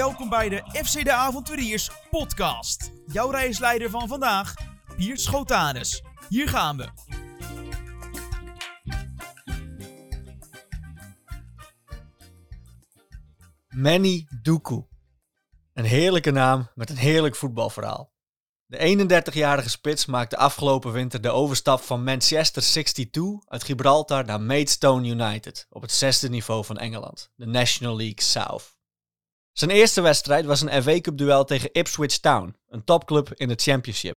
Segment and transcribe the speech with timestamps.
[0.00, 2.90] welkom bij de FC de Avonturiers podcast.
[3.06, 4.54] Jouw reisleider van vandaag,
[4.96, 6.02] Piert Schotanus.
[6.28, 6.88] Hier gaan we.
[13.68, 14.82] Manny Duku.
[15.72, 18.12] Een heerlijke naam met een heerlijk voetbalverhaal.
[18.66, 25.08] De 31-jarige spits maakte afgelopen winter de overstap van Manchester 62 uit Gibraltar naar Maidstone
[25.08, 28.78] United op het zesde niveau van Engeland, de National League South.
[29.60, 33.54] Zijn eerste wedstrijd was een FA Cup duel tegen Ipswich Town, een topclub in de
[33.56, 34.14] Championship.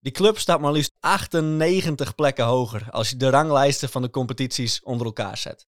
[0.00, 4.82] Die club staat maar liefst 98 plekken hoger als je de ranglijsten van de competities
[4.82, 5.66] onder elkaar zet.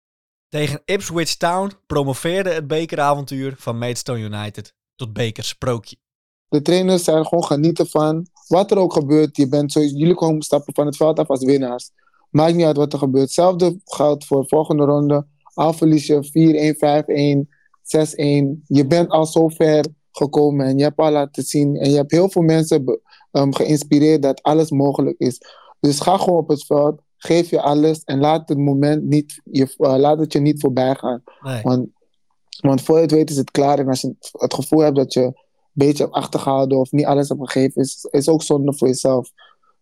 [0.48, 5.96] Tegen Ipswich Town promoveerde het bekeravontuur van Maidstone United tot bekersprookje.
[6.48, 9.36] De trainers zijn gewoon genieten van wat er ook gebeurt.
[9.36, 11.90] Je bent sowieso, jullie komen stappen van het veld af als winnaars.
[12.30, 13.24] Maakt niet uit wat er gebeurt.
[13.24, 15.26] Hetzelfde geldt voor de volgende ronde.
[15.54, 17.55] Al verlies je 4-1, 5-1,
[17.86, 18.62] 6-1.
[18.66, 21.76] Je bent al zo ver gekomen en je hebt al laten zien.
[21.76, 23.00] En je hebt heel veel mensen
[23.32, 25.40] um, geïnspireerd dat alles mogelijk is.
[25.80, 29.74] Dus ga gewoon op het veld, geef je alles en laat het moment niet, je,
[29.78, 31.22] uh, laat het je niet voorbij gaan.
[31.40, 31.62] Nee.
[31.62, 31.88] Want,
[32.60, 33.78] want voor je het weet is het klaar.
[33.78, 35.34] En als je het gevoel hebt dat je een
[35.72, 39.30] beetje hebt achtergehouden of niet alles hebt gegeven, is, is ook zonde voor jezelf.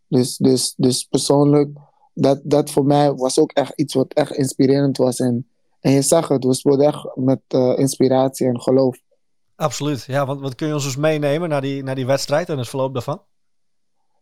[0.09, 1.71] Dus, dus, dus persoonlijk,
[2.15, 5.19] dat, dat voor mij was ook echt iets wat echt inspirerend was.
[5.19, 5.49] En,
[5.85, 8.99] en je zag het, we speelden echt met uh, inspiratie en geloof.
[9.57, 12.59] Absoluut, ja, want wat kun je ons dus meenemen naar die, naar die wedstrijd en
[12.59, 13.23] het verloop daarvan?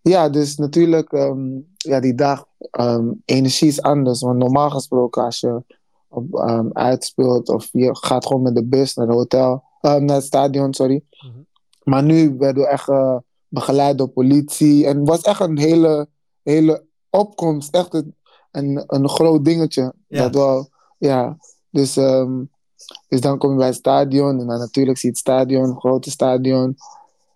[0.00, 2.44] Ja, dus natuurlijk, um, ja, die dag,
[2.80, 4.20] um, energie is anders.
[4.20, 5.64] Want normaal gesproken, als je
[6.08, 10.24] op, um, uitspeelt of je gaat gewoon met de bus naar het hotel, naar het
[10.24, 11.04] stadion, sorry.
[11.10, 11.26] Mhm.
[11.26, 11.46] Mm -hmm.
[11.82, 13.16] Maar nu werden we echt uh,
[13.48, 14.86] begeleid door politie.
[14.86, 16.08] En het was echt een hele,
[16.42, 18.16] hele opkomst, echt een,
[18.50, 19.94] een, een groot dingetje.
[20.08, 20.22] Ja.
[20.22, 21.36] Dat wel, ja.
[21.72, 21.94] Dus,
[23.08, 25.80] dus dan kom je bij het stadion en dan natuurlijk zie je het stadion, een
[25.80, 26.76] grote stadion.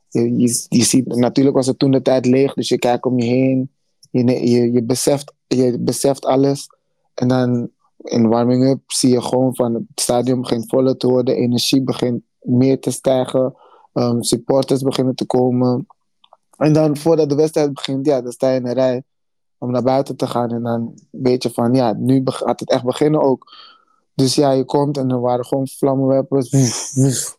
[0.09, 0.38] Je,
[0.69, 3.71] je, ziet, natuurlijk was het toen de tijd leeg, dus je kijkt om je heen.
[4.10, 6.69] Je, je, je, beseft, je beseft alles.
[7.15, 11.37] En dan in warming-up zie je gewoon van het stadion begint voller te worden.
[11.37, 13.55] Energie begint meer te stijgen.
[13.93, 15.87] Um, supporters beginnen te komen.
[16.56, 19.03] En dan voordat de wedstrijd begint, ja, dan sta je in een rij
[19.59, 20.50] om naar buiten te gaan.
[20.50, 23.53] En dan weet je van, ja, nu gaat het echt beginnen ook.
[24.16, 26.50] Dus ja, je komt en er waren gewoon vlammenwerpers.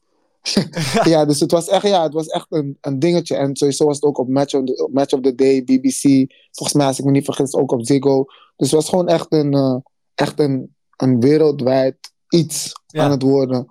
[1.04, 3.36] ja, dus het was echt, ja, het was echt een, een dingetje.
[3.36, 6.32] En sowieso was het ook op Match of, the, Match of the Day, BBC.
[6.52, 8.26] Volgens mij, als ik me niet vergis, ook op Ziggo.
[8.56, 9.76] Dus het was gewoon echt een, uh,
[10.16, 11.98] echt een, een wereldwijd
[12.30, 13.04] iets ja.
[13.04, 13.68] aan het worden.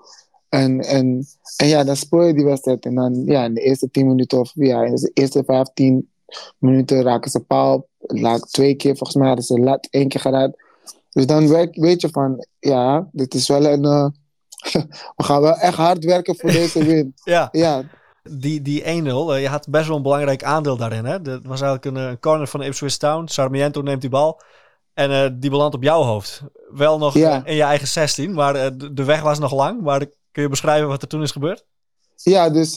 [0.49, 2.84] En, en, en ja, dan speel je die wedstrijd.
[2.84, 6.11] En dan, ja, in de eerste 10 minuten of ja, in de eerste 15
[6.59, 7.87] minuten raken ze paal.
[7.99, 10.65] Laat twee keer, volgens mij hadden ze lat één keer geraakt.
[11.16, 13.84] Dus dan weet je van, ja, dit is wel een...
[13.84, 14.06] Uh,
[15.16, 17.15] we gaan wel echt hard werken voor deze win.
[17.25, 17.49] ja.
[17.53, 17.82] ja.
[18.22, 21.05] Die, die 1-0, uh, je had best wel een belangrijk aandeel daarin.
[21.05, 21.22] Hè?
[21.22, 23.26] Dat was eigenlijk een, een corner van Ipswich Town.
[23.26, 24.41] Sarmiento neemt die bal.
[24.94, 26.43] En uh, die belandt op jouw hoofd.
[26.71, 27.44] Wel nog ja.
[27.44, 29.82] in je eigen 16, maar uh, de weg was nog lang.
[29.82, 31.65] Maar kun je beschrijven wat er toen is gebeurd?
[32.15, 32.76] Ja, dus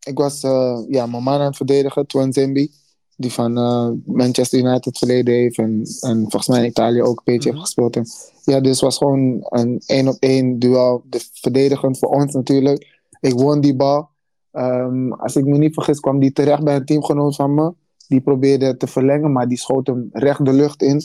[0.00, 0.40] ik was
[0.88, 2.70] ja, mijn man aan het verdedigen, Twan Zimbi.
[3.20, 3.52] Die van
[4.06, 5.58] Manchester United verleden heeft.
[5.58, 7.58] En, en volgens mij in Italië ook een beetje Mhm.
[7.58, 7.96] heeft gespeeld.
[7.96, 8.06] En,
[8.44, 11.02] ja, dus het was gewoon een één op één duel.
[11.10, 13.00] De verdedigend voor ons natuurlijk.
[13.20, 14.08] Ik won die bal.
[14.52, 17.72] Um, als ik me niet vergis, kwam die terecht bij een teamgenoot van me.
[18.08, 21.02] Die probeerde te verlengen, maar die schoot hem recht de lucht in.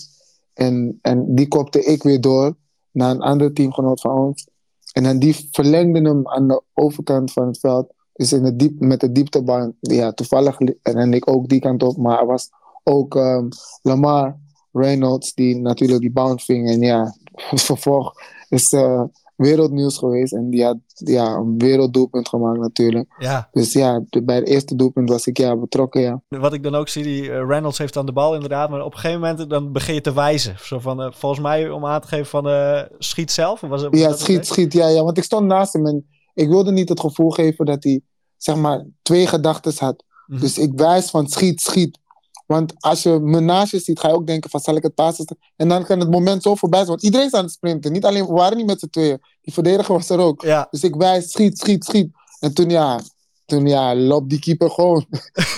[0.54, 2.56] En, en die kopte ik weer door
[2.92, 4.48] naar een ander teamgenoot van ons.
[4.94, 7.94] En dan die verlengde hem aan de overkant van het veld.
[8.14, 9.74] Dus in de diep, met de dieptebaan.
[9.80, 11.98] Ja, toevallig en ik ook die kant op.
[11.98, 12.50] Maar er was
[12.84, 13.48] ook um,
[13.82, 14.40] Lamar
[14.72, 16.70] Reynolds die natuurlijk die bounce ving.
[16.70, 17.16] En ja,
[17.70, 18.14] vervolg
[18.50, 19.04] is uh,
[19.36, 20.34] wereldnieuws geweest.
[20.34, 23.16] En die had ja, een werelddoelpunt gemaakt natuurlijk.
[23.18, 23.50] Ja.
[23.52, 26.22] Dus ja, bij het eerste doelpunt was ik ja, betrokken, ja.
[26.28, 28.70] Wat ik dan ook zie, die uh, Reynolds heeft dan de bal inderdaad.
[28.70, 30.56] Maar op een gegeven moment dan begin je te wijzen.
[30.60, 33.62] Zo van, uh, volgens mij om aan te geven van schiet zelf.
[33.62, 34.74] Was, was ja, schiet, schiet.
[34.74, 37.84] Ja, ja, want ik stond naast hem en ik wilde niet het gevoel geven dat
[37.84, 38.02] hij
[38.38, 40.04] zeg maar twee gedachten had.
[40.26, 40.40] Mm -hmm.
[40.40, 42.02] Dus ik wijs van schiet, schiet.
[42.46, 44.96] Want als je me naast je ziet, ga je ook denken van zal ik het
[44.96, 45.38] passen?
[45.56, 46.92] En dan kan het moment zo voorbij zijn.
[46.92, 47.92] Want iedereen is aan het sprinten.
[47.92, 49.22] Niet alleen, we waren niet met z'n tweeën.
[49.42, 50.42] Die verdediger was er ook.
[50.42, 50.68] Ja.
[50.70, 52.12] Dus ik wijs, schiet, schiet, schiet.
[52.40, 53.02] En toen ja,
[53.46, 55.06] toen ja, loopt die keeper gewoon.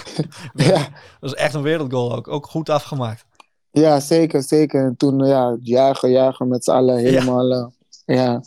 [0.53, 0.77] ja.
[0.77, 0.89] Dat
[1.19, 2.27] was echt een wereldgoal ook.
[2.27, 3.25] Ook goed afgemaakt.
[3.71, 4.85] Ja, zeker, zeker.
[4.85, 7.47] En toen ja, jagen, jagen met z'n allen helemaal.
[7.47, 7.71] Ja.
[8.05, 8.41] Uh, ja.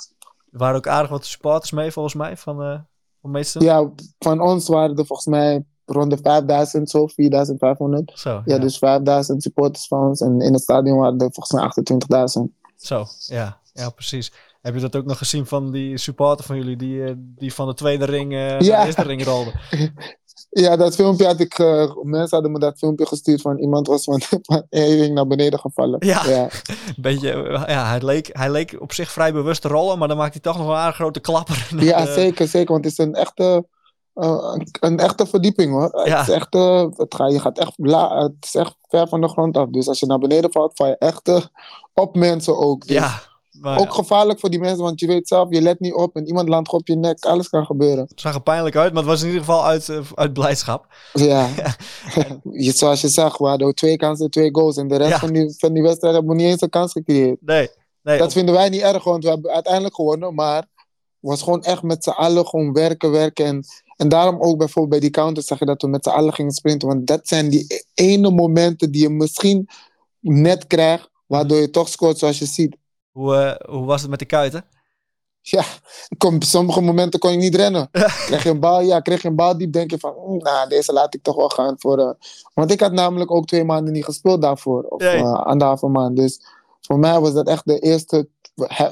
[0.52, 2.78] Er waren ook aardig wat supporters mee volgens mij van, uh,
[3.20, 3.62] van meester.
[3.62, 8.12] Ja, van ons waren er volgens mij rond de 5000, zo 4500.
[8.14, 8.42] Zo, ja.
[8.44, 10.20] ja, dus 5000 supporters van ons.
[10.20, 12.52] En in het stadion waren er volgens mij 28.000.
[12.76, 14.32] Zo, ja, ja, precies.
[14.60, 17.66] Heb je dat ook nog gezien van die supporter van jullie die, eh, die van
[17.66, 18.80] de tweede ring uh, naar Ja.
[18.80, 19.52] de eerste ring rolde?
[20.50, 21.58] Ja, dat filmpje had ik.
[21.58, 24.20] eh, mensen hadden me dat filmpje gestuurd van iemand was van,
[24.70, 25.96] ring naar beneden gevallen.
[26.06, 26.48] Ja.
[26.96, 27.28] beetje,
[27.66, 30.42] ja, hij leek, hij leek op zich vrij bewust te rollen, maar dan maakt hij
[30.42, 31.68] toch nog wel een aardig grote klapper.
[31.78, 32.72] Ja, de- zeker, zeker.
[32.72, 33.66] Want het is een echte,
[34.14, 36.06] eh, een, echte verdieping hoor.
[36.06, 36.18] Ja.
[36.18, 39.20] Het is echt, eh, het ga, je gaat echt, la, het is echt ver van
[39.20, 39.68] de grond af.
[39.68, 41.50] Dus als je naar beneden valt, val je echt
[41.94, 42.86] op mensen ook.
[42.86, 43.20] Dus Ja,
[43.60, 46.26] maar Ook gevaarlijk voor die mensen, want je weet zelf, je let niet op en
[46.26, 47.24] iemand landt op je nek.
[47.24, 48.04] Alles kan gebeuren.
[48.08, 50.86] het zag er pijnlijk uit, maar het was in ieder geval uit, eh, uit blijdschap.
[51.12, 51.48] Ja.
[52.64, 54.76] je, zoals je zag, we hadden twee kansen, twee goals.
[54.76, 55.18] En de rest Ja.
[55.18, 57.38] van, die, van die wedstrijd hebben we niet eens een kans gecreëerd.
[57.40, 57.68] Nee,
[58.02, 60.34] nee Dat op- vinden wij niet erg, want we hebben uiteindelijk gewonnen.
[60.34, 60.66] Maar het
[61.30, 63.44] was gewoon echt met z'n allen gewoon werken, werken.
[63.44, 63.64] En,
[63.96, 66.52] en daarom ook bijvoorbeeld bij die counters zag je dat we met z'n allen gingen
[66.52, 66.88] sprinten.
[66.88, 69.68] Want dat zijn die e- ene momenten die je misschien
[70.20, 72.76] net krijgt, waardoor je toch scoort zoals je ziet.
[73.10, 74.64] Hoe, eh, hoe was het met de kuiten?
[75.40, 75.64] Ja,
[76.18, 77.88] op sommige momenten kon ik niet rennen.
[78.26, 80.68] Kreeg je een bal, ja, kreeg je een bal diep, denk je van, "Mm, nou,
[80.68, 81.74] deze laat ik toch wel gaan.
[81.78, 82.10] Voor, eh."
[82.54, 84.82] want ik had namelijk ook twee maanden niet gespeeld daarvoor.
[84.82, 85.16] Of Nee.
[85.16, 86.16] eh, anderhalve maand.
[86.16, 86.40] Dus
[86.80, 88.28] voor mij was dat echt de eerste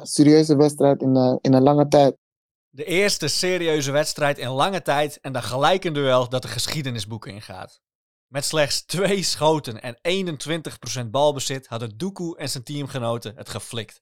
[0.03, 2.17] serieuze wedstrijd in, in een lange tijd.
[2.71, 7.33] De eerste serieuze wedstrijd in lange tijd en dan gelijk een duel dat de geschiedenisboeken
[7.33, 7.81] ingaat.
[8.27, 14.01] Met slechts twee schoten en 21% balbezit hadden Doku en zijn teamgenoten het geflikt.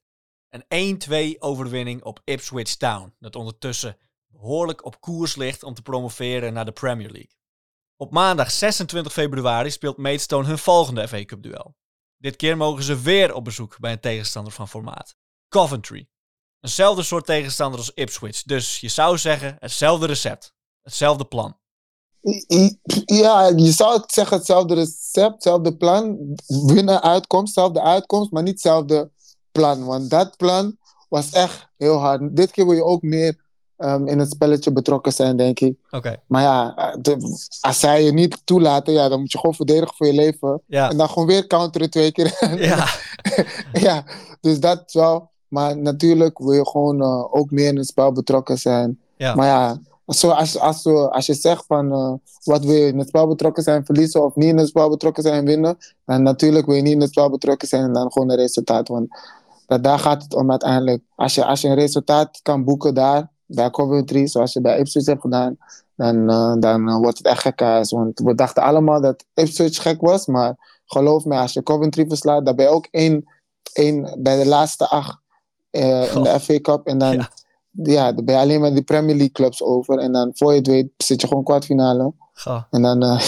[0.67, 0.99] Een
[1.35, 3.97] 1-2 overwinning op Ipswich Town, dat ondertussen
[4.27, 7.35] behoorlijk op koers ligt om te promoveren naar de Premier League.
[7.97, 11.75] Op maandag 26 februari speelt Maidstone hun volgende FA Cup duel.
[12.17, 15.15] Dit keer mogen ze weer op bezoek bij een tegenstander van formaat.
[15.49, 16.07] Coventry.
[16.59, 18.43] Eenzelfde soort tegenstander als Ipswich.
[18.43, 20.53] Dus je zou zeggen, hetzelfde recept.
[20.81, 21.57] Hetzelfde plan.
[23.05, 26.35] Ja, je zou zeggen hetzelfde recept, hetzelfde plan.
[26.45, 29.11] Winnen, uitkomst, hetzelfde uitkomst, maar niet hetzelfde
[29.55, 29.85] plan.
[29.85, 30.77] Want dat plan
[31.09, 32.35] was echt heel hard.
[32.35, 33.43] Dit keer wil je ook meer
[33.77, 35.75] ehm, in het spelletje betrokken zijn, denk ik.
[35.91, 36.21] Oké.
[36.27, 40.07] Maar ja, de- als zij je niet toelaten, ja, dan moet je gewoon verdedigen voor
[40.07, 40.61] je leven.
[40.67, 40.89] Ja.
[40.89, 42.37] En dan gewoon weer counteren twee keer.
[42.59, 42.87] Ja.
[43.87, 44.03] ja,
[44.41, 45.29] dus dat wel.
[45.47, 48.99] Maar natuurlijk wil je gewoon eh, ook meer in het spel betrokken zijn.
[49.17, 49.35] Ja.
[49.35, 52.13] Maar ja, zo, als, als, als je zegt van eh,
[52.43, 55.23] wat wil je in het spel betrokken zijn, verliezen of niet in het spel betrokken
[55.23, 58.11] zijn en winnen, dan natuurlijk wil je niet in het spel betrokken zijn en dan
[58.11, 58.87] gewoon een resultaat.
[58.87, 59.07] Want
[59.67, 61.03] dat, daar gaat het om uiteindelijk.
[61.15, 65.05] Als je, als je een resultaat kan boeken daar, bij Coventry, zoals je bij Ipswich
[65.05, 65.57] hebt gedaan,
[65.95, 67.91] dan, eh, dan eh, wordt het echt gekhuis.
[67.91, 72.45] Want we dachten allemaal dat Ipswich gek was, maar geloof me, als je Coventry verslaat,
[72.45, 73.25] dan ben je ook één,
[73.73, 75.19] één bij de laatste acht
[75.69, 76.87] eh, in de FA Cup.
[76.87, 77.29] En dan, Ja.
[77.71, 78.11] ja.
[78.11, 79.97] dan ben je alleen maar die Premier League clubs over.
[79.97, 82.13] En dan voor je het weet zit je gewoon kwartfinale.
[82.33, 82.61] Goh.
[82.69, 82.99] En dan,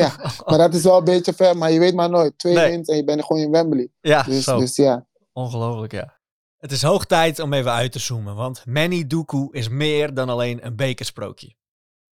[0.00, 0.12] ja,
[0.46, 2.38] maar dat is wel een beetje ver, maar je weet maar nooit.
[2.38, 2.70] Twee Nee.
[2.70, 3.88] wins en je bent gewoon in Wembley.
[4.00, 5.04] Ja, Dus, dus ja.
[5.32, 6.18] Ongelooflijk, ja.
[6.56, 10.28] Het is hoog tijd om even uit te zoomen, want Manny Doku is meer dan
[10.28, 11.54] alleen een bekersprookje.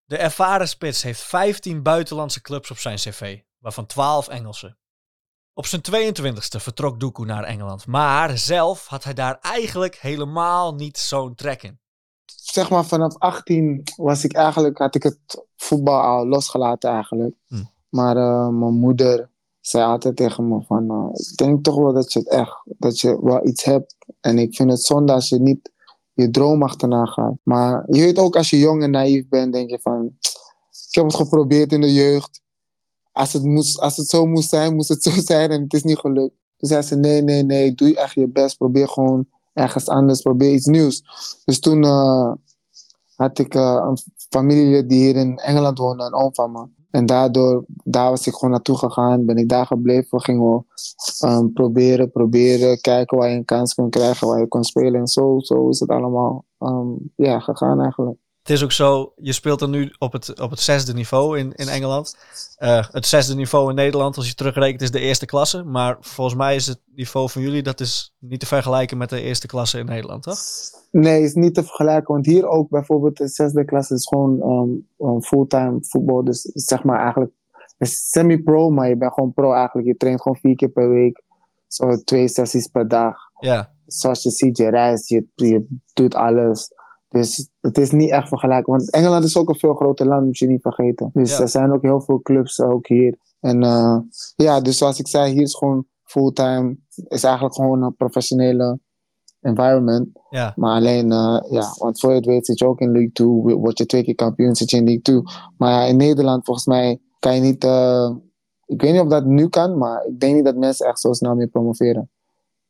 [0.05, 4.77] De ervaren spits heeft 15 buitenlandse clubs op zijn cv, waarvan 12 Engelse.
[5.55, 10.99] Op zijn 22e vertrok Doku naar Engeland, maar zelf had hij daar eigenlijk helemaal niet
[10.99, 11.81] zo'n trek in.
[12.27, 17.35] zeg maar vanaf 18 was ik eigenlijk, had ik het voetbal al losgelaten eigenlijk.
[17.47, 17.65] Hm.
[17.89, 19.31] Maar eh, mijn moeder
[19.69, 23.01] zei altijd tegen me van, eh, ik denk toch wel dat je het echt, dat
[23.01, 23.97] je wel iets hebt.
[24.21, 25.71] En ik vind het zonde als je niet
[26.13, 27.35] je droom achterna gaat.
[27.43, 30.17] Maar je weet ook als je jong en naïef bent, denk je van,
[30.89, 32.41] ik heb het geprobeerd in de jeugd.
[33.13, 35.83] Als het, moest, als het zo moest zijn, moest het zo zijn en het is
[35.83, 36.35] niet gelukt.
[36.57, 38.57] Toen zei ze, nee, nee, nee, doe echt je best.
[38.57, 41.03] Probeer gewoon ergens anders, probeer iets nieuws.
[41.45, 42.33] Dus toen eh,
[43.17, 43.99] had ik eh, een
[44.29, 46.78] familielid die hier in Engeland woonde, een oom van me.
[46.91, 50.63] En daardoor, daar was ik gewoon naartoe gegaan, ben ik daar gebleven, gingen we
[51.27, 55.01] ehm, proberen, proberen, kijken waar je een kans kon krijgen, waar je kon spelen.
[55.01, 58.19] En zo, zo is het allemaal ehm, ja, gegaan eigenlijk.
[58.49, 61.53] Het is ook zo, je speelt er nu op het, op het zesde niveau in,
[61.53, 62.17] in Engeland.
[62.57, 65.65] Eh, het zesde niveau in Nederland, als je terugrekent, is de eerste klasse.
[65.65, 69.21] Maar volgens mij is het niveau van jullie, dat is niet te vergelijken met de
[69.21, 70.39] eerste klasse in Nederland, toch?
[70.91, 72.15] Nee, is niet te vergelijken.
[72.15, 74.43] Want hier ook bijvoorbeeld de zesde klas is gewoon
[74.99, 76.25] um, fulltime voetbal.
[76.25, 77.33] Dus zeg maar eigenlijk
[77.79, 79.89] semi-pro, maar je bent gewoon pro eigenlijk.
[79.89, 81.23] Je traint gewoon vier keer per week.
[81.67, 83.17] Zo twee sessies per dag.
[83.41, 86.71] Ja, Zoals je ziet, je reist, je, je doet alles.
[87.09, 88.73] Dus het is niet echt vergelijken.
[88.73, 91.11] Want Engeland is ook een veel groter land, moet je niet vergeten.
[91.13, 91.41] Dus Ja.
[91.41, 93.19] er zijn ook heel veel clubs ook hier.
[93.41, 93.99] En eh,
[94.37, 96.77] ja, dus zoals ik zei, hier is gewoon fulltime.
[97.09, 98.79] Is eigenlijk gewoon een professionele
[99.41, 100.09] environment.
[100.31, 100.53] ja.
[100.57, 103.29] Maar alleen, eh, ja, want voor je het weet zit je ook in League 2.
[103.57, 105.23] Word je twee keer kampioen, zit je in League 2.
[105.57, 107.65] Maar ja, in Nederland volgens mij kan je niet...
[107.65, 108.11] eh,
[108.67, 111.13] ik weet niet of dat nu kan, maar ik denk niet dat mensen echt zo
[111.13, 112.11] snel meer promoveren.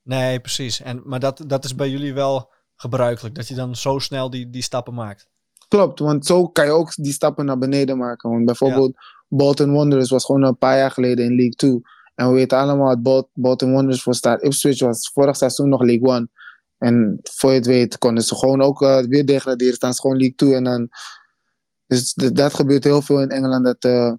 [0.03, 0.83] Nee, precies.
[0.83, 2.49] En, maar dat, dat is bij jullie wel
[2.81, 5.29] gebruikelijk dat je dan zo snel die, die stappen maakt.
[5.69, 8.31] Klopt, want zo kan je ook die stappen naar beneden maken.
[8.31, 8.97] Want bijvoorbeeld
[9.29, 11.81] Bolton Wanderers was gewoon een paar jaar geleden in League 2.
[12.15, 14.43] En we weten allemaal dat Bolton Wanderers voor staat.
[14.43, 16.31] Ipswich was vorig seizoen nog League 1.
[16.79, 19.75] En voor je het weet konden ze gewoon ook uh, weer degraderen.
[19.75, 20.55] Staan ze gewoon League 2.
[20.55, 20.89] En dan...
[21.87, 23.65] Dus dat gebeurt heel veel in Engeland.
[23.65, 24.13] Dat uh,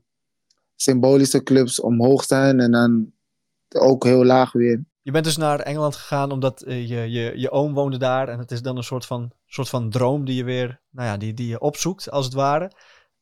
[0.75, 3.11] symbolische clubs omhoog staan en dan
[3.69, 4.83] ook heel laag weer.
[5.09, 8.27] Je bent dus naar Engeland gegaan omdat uh, je, je, je oom woonde daar.
[8.27, 11.17] En het is dan een soort van, soort van droom die je weer nou ja,
[11.17, 12.71] die, die je opzoekt, als het ware.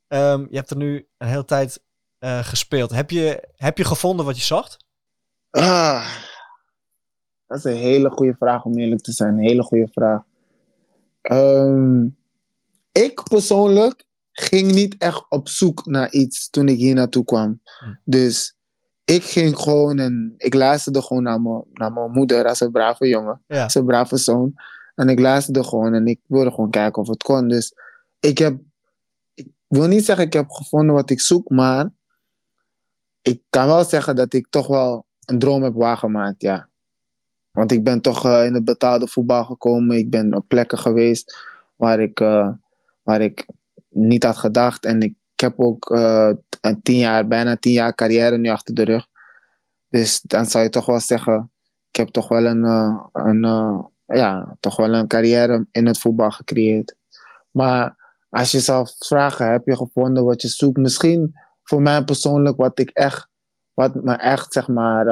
[0.08, 1.84] Um, je hebt er nu een hele tijd
[2.20, 2.92] uh, gespeeld.
[2.92, 4.78] Heb je, heb je gevonden wat je zocht?
[5.50, 6.10] Ah,
[7.48, 9.34] dat is een hele goede vraag om eerlijk te zijn.
[9.34, 10.22] Een hele goede vraag.
[11.22, 12.18] Um,
[12.92, 17.62] ik persoonlijk ging niet echt op zoek naar iets toen ik hier naartoe kwam.
[17.64, 17.94] Hm.
[18.04, 18.57] Dus
[19.14, 23.08] ik ging gewoon en ik luisterde gewoon naar mijn, naar mijn moeder als een brave
[23.08, 23.42] jongen.
[23.48, 23.64] Ja.
[23.64, 24.54] Als een brave zoon.
[24.96, 27.48] En ik luisterde gewoon en ik wilde gewoon kijken of het kon.
[27.48, 27.74] Dus
[28.20, 28.60] ik heb,
[29.34, 31.90] ik wil niet zeggen ik heb gevonden wat ik zoek, maar
[33.22, 36.70] ik kan wel zeggen dat ik toch wel een droom heb waargemaakt, ja.
[37.52, 39.98] Want ik ben toch uh, in het betaalde voetbal gekomen.
[39.98, 41.38] Ik ben op plekken geweest
[41.76, 42.50] waar ik, uh,
[43.02, 43.46] waar ik
[43.90, 44.86] niet had gedacht.
[44.86, 48.84] En ik heb ook uh, een tien jaar, bijna tien jaar carrière nu achter de
[48.84, 49.08] rug.
[49.90, 51.52] Dus dan zou je toch wel zeggen,
[51.90, 56.00] ik heb toch wel een, uh, een, uh, ja, toch wel een carrière in het
[56.00, 56.96] voetbal gecreëerd.
[57.52, 57.96] Maar
[58.30, 60.78] als je zou vragen, heb je gevonden wat je zoekt?
[60.78, 63.28] Misschien voor mij persoonlijk wat ik echt,
[63.74, 65.06] wat me echt zeg maar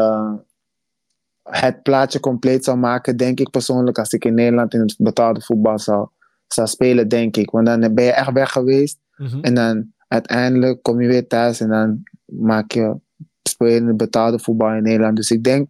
[1.49, 5.41] het plaatje compleet zou maken, denk ik persoonlijk, als ik in Nederland in het betaalde
[5.41, 6.07] voetbal zou,
[6.47, 7.51] zou spelen, denk ik.
[7.51, 8.97] Want dan ben je echt weg geweest.
[9.15, 9.41] Mm -hmm.
[9.41, 12.99] En dan uiteindelijk kom je weer thuis en dan maak je,
[13.43, 15.15] speel betaalde voetbal in Nederland.
[15.15, 15.67] Dus ik denk,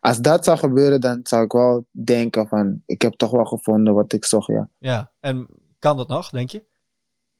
[0.00, 3.94] als dat zou gebeuren, dan zou ik wel denken van, ik heb toch wel gevonden
[3.94, 4.68] wat ik zocht, ja.
[4.78, 5.46] Ja, en
[5.78, 6.64] kan dat nog, denk je?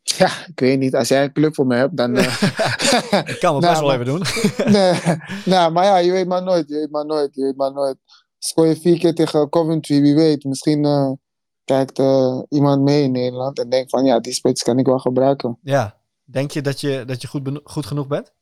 [0.03, 0.95] Ja, ik weet niet.
[0.95, 2.17] Als jij een club voor me hebt, dan...
[2.17, 2.43] Uh...
[3.33, 4.23] ik kan het best wel even doen.
[4.77, 4.93] nee,
[5.45, 6.69] nou, maar ja, je weet maar nooit.
[6.69, 7.35] Je weet maar nooit.
[7.35, 7.97] Je weet maar nooit.
[8.39, 10.45] Scoor je vier keer tegen Coventry, wie weet.
[10.45, 11.11] Misschien uh,
[11.65, 14.99] kijkt uh, iemand mee in Nederland en denkt van, ja, die spits kan ik wel
[14.99, 15.59] gebruiken.
[15.63, 16.01] Ja.
[16.33, 18.33] Denk je dat je, dat je goed, goed genoeg bent?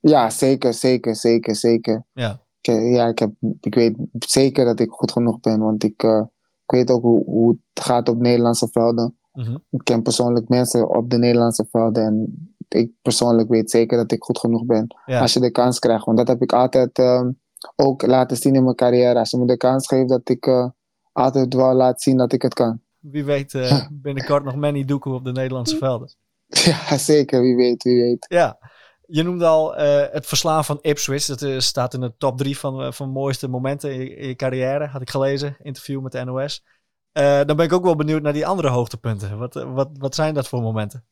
[0.00, 2.04] Ja, zeker, zeker, zeker, zeker.
[2.12, 2.40] Ja.
[2.60, 3.30] Ik, ja, ik, heb,
[3.60, 7.58] ik weet zeker dat ik goed genoeg ben, want ik, ik weet ook hoe, hoe
[7.74, 9.16] het gaat op Nederlandse velden.
[9.32, 9.64] Mm -hmm.
[9.70, 14.22] Ik ken persoonlijk mensen op de Nederlandse velden en ik persoonlijk weet zeker dat ik
[14.22, 14.86] goed genoeg ben.
[15.06, 15.20] Ja.
[15.20, 17.28] Als je de kans krijgt, want dat heb ik altijd uh,
[17.76, 19.18] ook laten zien in mijn carrière.
[19.18, 20.68] Als je me de kans geeft, dat ik uh,
[21.12, 22.80] altijd wel laat zien dat ik het kan.
[22.98, 23.52] Wie weet
[24.02, 26.14] binnenkort nog Manny Doekoe op de Nederlandse velden.
[26.64, 27.42] Ja, zeker.
[27.42, 28.26] Wie weet, wie weet.
[28.28, 28.58] Ja.
[29.06, 31.24] Je noemde al uh, het verslaan van Ipswich.
[31.24, 34.28] Dat uh, staat in de top drie van, uh, van mooiste momenten in je, in
[34.28, 34.86] je, carrière.
[34.86, 35.56] Had ik gelezen.
[35.62, 36.64] Interview met de NOS.
[37.12, 39.38] dan ben ik ook wel benieuwd naar die andere hoogtepunten.
[39.38, 41.04] Wat, wat, wat zijn dat voor momenten?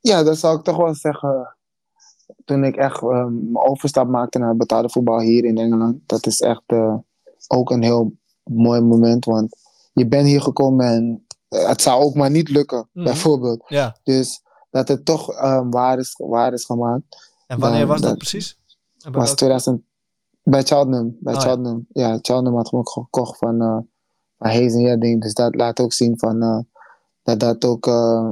[0.00, 1.56] Ja, dat zou ik toch wel zeggen.
[2.44, 5.98] Toen ik echt mijn overstap maakte naar betaalde voetbal hier in Engeland.
[6.06, 6.62] Dat is echt
[7.46, 8.12] ook een heel
[8.44, 9.24] mooi moment.
[9.24, 9.56] Want
[9.92, 13.04] je bent hier gekomen en het zou ook maar niet lukken, Mhm.
[13.04, 13.62] bijvoorbeeld.
[13.68, 13.96] Ja.
[14.02, 17.32] Dus dat het toch um, waar, is, waar is gemaakt.
[17.46, 18.58] En wanneer Dan- was dat dat precies?
[18.98, 19.82] Bij was welke- 2000,
[20.42, 21.16] bij Cheltenham.
[21.20, 21.46] Bij Oh, ja.
[21.46, 21.86] Cheltenham.
[21.92, 22.18] Ja.
[22.22, 23.76] Cheltenham had hem ook gekocht van, uh,
[24.38, 25.22] van Hayes en Redding.
[25.22, 26.58] Dus dat laat ook zien van, uh,
[27.22, 28.30] dat dat ook, uh,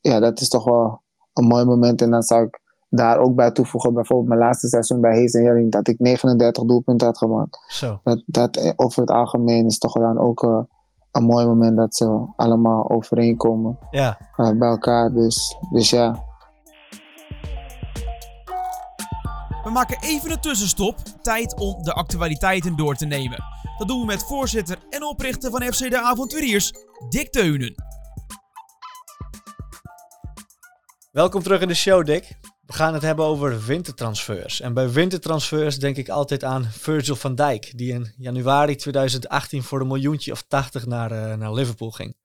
[0.00, 1.00] ja, dat is toch wel
[1.32, 2.02] een mooi moment.
[2.02, 5.42] En dan zou ik daar ook bij toevoegen, bijvoorbeeld mijn laatste seizoen bij Hayes en
[5.42, 7.58] Redding, dat ik 39 doelpunten had gemaakt.
[7.68, 8.00] Zo.
[8.04, 10.66] Dat, dat eh, over het algemeen is toch dan ook
[11.18, 14.18] een mooi moment dat ze allemaal overeenkomen Ja.
[14.36, 15.12] uh, bij elkaar.
[15.12, 16.26] Dus, dus ja.
[19.64, 20.96] We maken even een tussenstop.
[21.22, 23.44] Tijd om de actualiteiten door te nemen.
[23.78, 26.72] Dat doen we met voorzitter en oprichter van FC De Avonturiers,
[27.08, 27.74] Dick Teunen.
[31.12, 32.38] Welkom terug in de show, Dick.
[32.68, 34.60] We gaan het hebben over wintertransfers.
[34.60, 39.80] En bij wintertransfers denk ik altijd aan Virgil van Dijk, die in januari 2018 voor
[39.80, 42.16] een miljoentje of 80 naar, eh, naar Liverpool ging.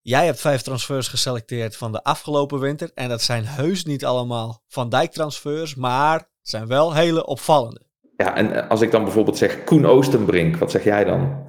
[0.00, 2.90] Jij hebt vijf transfers geselecteerd van de afgelopen winter.
[2.94, 7.80] En dat zijn heus niet allemaal Van Dijk transfers, maar het zijn wel hele opvallende.
[8.16, 11.46] Ja, en eh, als ik dan bijvoorbeeld zeg Koen Oostenbrink, wat zeg jij dan?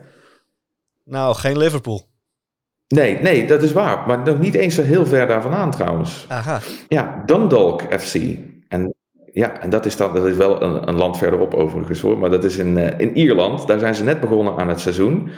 [1.03, 2.07] Nou, geen Liverpool.
[2.87, 4.03] Nee, nee, dat is waar.
[4.07, 6.25] Maar nog niet eens zo heel ver daarvan aan trouwens.
[6.27, 6.59] Aha.
[6.87, 8.15] Ja, Dundalk FC.
[8.67, 8.93] En
[9.35, 12.17] ja, en dat is, dan, dat is wel een, een land verderop overigens hoor.
[12.17, 13.67] Maar dat is in, eh, in Ierland.
[13.67, 15.29] Daar zijn ze net begonnen aan het seizoen.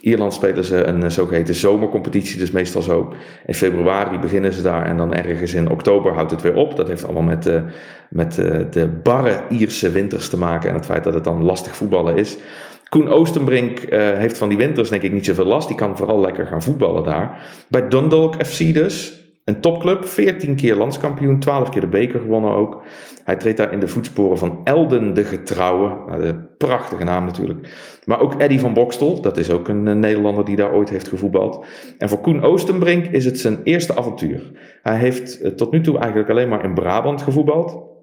[0.00, 2.38] Ierland spelen ze een eh, zogeheten zomercompetitie.
[2.38, 3.14] Dus meestal zo
[3.46, 4.86] in februari beginnen ze daar.
[4.86, 6.76] En dan ergens in oktober houdt het weer op.
[6.76, 7.62] Dat heeft allemaal met, eh,
[8.08, 8.34] met
[8.70, 10.68] de barre Ierse winters te maken.
[10.68, 12.36] En het feit dat het dan lastig voetballen is.
[12.88, 15.68] Koen Oostenbrink heeft van die winters denk ik niet zoveel last.
[15.68, 17.42] Die kan vooral lekker gaan voetballen daar.
[17.68, 19.24] Bij Dundalk FC dus.
[19.46, 22.82] Een topclub, 14 keer landskampioen, 12 keer de beker gewonnen ook.
[23.24, 25.96] Hij treedt daar in de voetsporen van Elden de Getrouwe.
[26.06, 27.68] Nou, de prachtige naam natuurlijk.
[28.04, 31.64] Maar ook Eddy van Bokstel, dat is ook een, Nederlander die daar ooit heeft gevoetbald.
[31.98, 34.42] En voor Koen Oostenbrink is het zijn eerste avontuur.
[34.82, 37.95] Hij heeft eh, tot nu toe eigenlijk alleen maar in Brabant gevoetbald.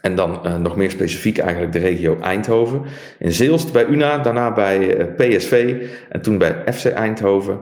[0.00, 2.82] En dan uh, nog meer specifiek eigenlijk de regio Eindhoven.
[3.18, 5.74] In Zeelst bij UNA, daarna bij uh, PSV
[6.08, 7.58] en toen bij FC Eindhoven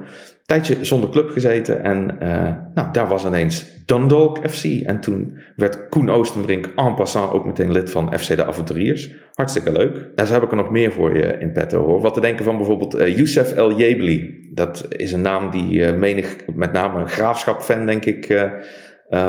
[0.46, 2.28] tijdje zonder club gezeten en uh,
[2.74, 4.64] nou, daar was ineens Dundalk FC.
[4.64, 9.10] En toen werd Koen Oostenbrink en passant ook meteen lid van FC de Avonturiers.
[9.34, 10.08] Hartstikke leuk.
[10.14, 12.00] Daar heb ik er nog meer voor je in petto hoor.
[12.00, 14.48] Wat te denken van bijvoorbeeld Youssef El Jebli.
[14.50, 18.50] Dat is een naam die menig, met name een graafschap-fan denk ik,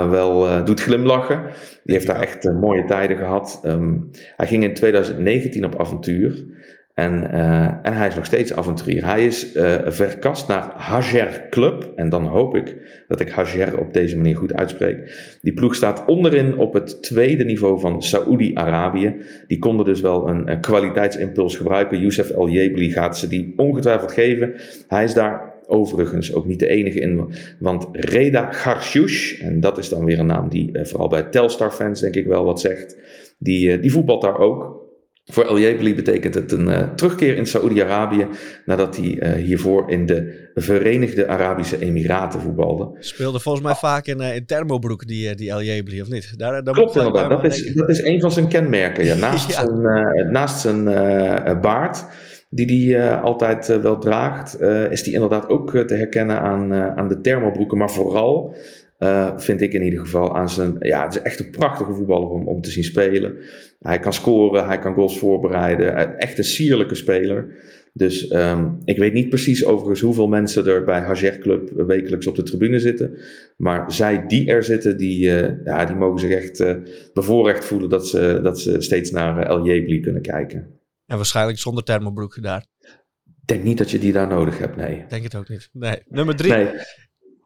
[0.10, 1.42] wel doet glimlachen.
[1.84, 3.62] Die heeft daar echt mooie tijden gehad.
[3.66, 6.46] Um, hij ging in 2019 op avontuur.
[6.94, 7.32] En,
[7.84, 9.06] en hij is nog steeds avonturier.
[9.06, 9.52] Hij is
[9.86, 11.92] verkast naar Hajer Club.
[11.96, 12.76] En dan hoop ik
[13.08, 15.12] dat ik Hajer op deze manier goed uitspreek.
[15.42, 19.16] Die ploeg staat onderin op het tweede niveau van Saoedi-Arabië.
[19.48, 22.00] Die konden dus wel een, een kwaliteitsimpuls gebruiken.
[22.00, 24.54] Youssef El Jebli gaat ze die ongetwijfeld geven.
[24.88, 27.34] Hij is daar overigens ook niet de enige in.
[27.60, 32.00] Want Reda Garshouch, en dat is dan weer een naam die uh, vooral bij Telstar-fans
[32.00, 32.98] denk ik wel wat zegt.
[33.40, 34.86] Die, die voetbalt daar ook.
[35.30, 38.28] Voor El Jebeli betekent het een uh, terugkeer in Saoedi-Arabië
[38.66, 42.96] nadat hij uh, hiervoor in de Verenigde Arabische Emiraten voetbalde.
[43.00, 46.34] Speelde volgens mij vaak in, uh, in Thermobroek, die, die El Jebeli, of niet?
[46.38, 49.06] Daar, daar Klopt inderdaad, dat is, dat is een van zijn kenmerken.
[49.06, 49.16] Ja.
[49.16, 49.66] Naast, ja.
[49.66, 50.84] Zijn, naast zijn
[51.62, 52.06] baard,
[52.66, 57.78] die hij altijd wel draagt, is die inderdaad ook te herkennen aan, aan de thermobroeken,
[57.78, 58.56] maar vooral
[59.38, 60.76] vind ik in ieder geval aan zijn.
[60.80, 63.38] Ja, het is echt een prachtige voetballer om, om te zien spelen.
[63.80, 66.18] Hij kan scoren, hij kan goals voorbereiden.
[66.20, 67.48] Echt een sierlijke speler.
[67.94, 72.36] Dus um, ik weet niet precies overigens hoeveel mensen er bij Hajer Club wekelijks op
[72.36, 73.17] de tribune zitten.
[73.58, 75.20] Maar zij die er zitten, die,
[75.63, 76.76] ja, die mogen zich echt
[77.13, 80.77] bevoorrecht voelen dat ze, dat ze steeds naar El Jebli kunnen kijken.
[81.08, 82.65] En waarschijnlijk zonder thermobroek daar.
[83.24, 85.06] Ik denk niet dat je die daar nodig hebt, nee.
[85.08, 85.70] Denk het ook niet.
[85.72, 86.02] Nee.
[86.08, 86.52] Nummer drie.
[86.52, 86.70] Nee.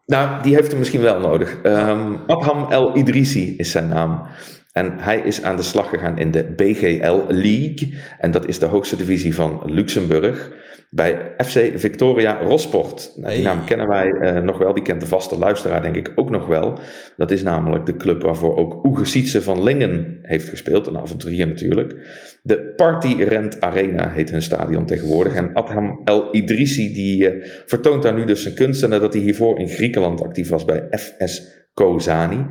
[0.06, 1.58] Nou, die heeft hem misschien wel nodig.
[1.64, 4.28] Um, Abham El Idrisi is zijn naam.
[4.72, 8.00] En hij is aan de slag gegaan in de BGL League.
[8.18, 10.52] En dat is de hoogste divisie van Luxemburg.
[10.94, 13.14] Bij FC Victoria Rosport.
[13.16, 14.74] Nou, die naam kennen wij uh, nog wel.
[14.74, 16.80] Die kent de vaste luisteraar denk ik ook nog wel.
[17.18, 20.88] Dat is namelijk de club waarvoor ook Oege Sietse van Lingen heeft gespeeld.
[20.88, 21.96] Een avonturier natuurlijk.
[22.44, 25.34] De Party Rent Arena heet hun stadion tegenwoordig.
[25.34, 28.84] En Adham El Idrisi die uh, vertoont daar nu dus zijn kunst.
[28.84, 32.46] En dat hij hiervoor in Griekenland actief was bij FS Kozani.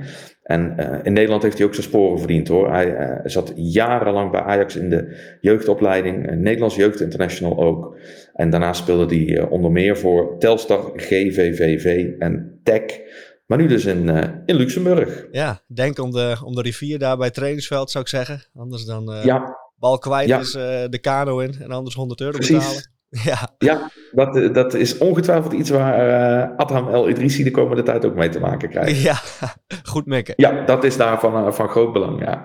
[0.51, 2.71] En uh, in Nederland heeft hij ook zijn sporen verdiend hoor.
[2.73, 7.97] Hij uh, zat jarenlang bij Ajax in de jeugdopleiding, uh, Nederlands Jeugd International ook.
[8.33, 13.01] En daarna speelde hij onder meer voor Telstar, GVVV en Tech.
[13.47, 14.09] Maar nu dus in,
[14.47, 15.27] in Luxemburg.
[15.31, 18.43] Ja, denk om de, om de rivier daar bij het trainingsveld zou ik zeggen.
[18.55, 19.57] Anders dan ja.
[19.77, 20.39] bal kwijt ja.
[20.39, 20.53] is
[20.91, 22.57] de kano in en anders 100 euro Precies.
[22.57, 22.91] betalen.
[23.25, 28.05] Ja, ja dat, dat is ongetwijfeld iets waar uh, Adham El Idrissi de komende tijd
[28.05, 29.03] ook mee te maken krijgt.
[29.03, 29.17] Ja,
[29.93, 30.35] goed mekken.
[30.37, 32.45] Ja, dat is daar van, uh, van groot belang, ja.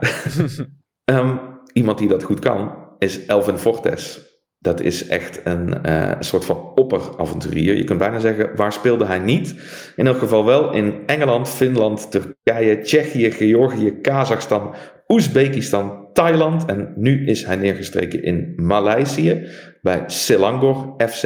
[1.19, 1.39] um,
[1.73, 4.33] iemand die dat goed kan, is Elvin Fortes.
[4.59, 7.75] Dat is echt een uh, soort van opperavonturier.
[7.75, 9.55] Je kunt bijna zeggen, waar speelde hij niet?
[9.95, 14.75] In elk geval wel in Engeland, Finland, Turkije, Tsjechië, Georgië, Kazachstan,
[15.07, 16.65] Oezbekistan, Thailand.
[16.65, 19.47] En nu is hij neergestreken in Maleisië
[19.81, 21.23] bij Selangor FC.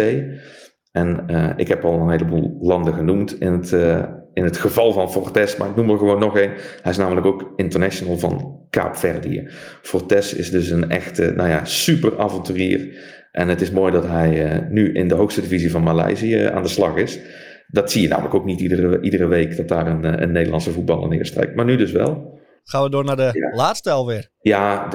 [0.92, 4.92] En uh, ik heb al een heleboel landen genoemd in het, uh, in het geval
[4.92, 6.52] van Fortes, maar ik noem er gewoon nog één.
[6.82, 9.48] Hij is namelijk ook international van Kaapverdië.
[9.82, 12.98] Fortes is dus een echte, nou ja, super avonturier.
[13.32, 16.64] En het is mooi dat hij uh, nu in de hoogste divisie van Maleisië aan
[16.64, 17.20] de slag is.
[17.68, 21.10] Dat zie je namelijk ook niet iedere, iedere week dat daar een, een Nederlandse voetballer
[21.10, 21.56] neerstrijkt.
[21.56, 22.39] Maar nu dus wel.
[22.70, 23.56] Gaan we door naar de ja.
[23.56, 24.30] laatste alweer?
[24.42, 24.88] Ja,